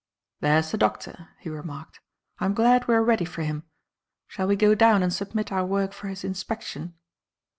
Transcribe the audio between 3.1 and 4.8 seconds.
for him. Shall we go